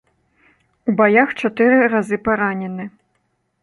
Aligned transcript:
У 0.87 0.95
баях 1.03 1.29
чатыры 1.43 1.77
разы 1.95 2.17
паранены. 2.31 2.85